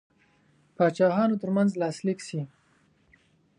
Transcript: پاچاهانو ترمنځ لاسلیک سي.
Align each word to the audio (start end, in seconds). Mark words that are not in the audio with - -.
پاچاهانو 0.75 1.39
ترمنځ 1.41 1.71
لاسلیک 1.81 2.19
سي. 2.27 2.41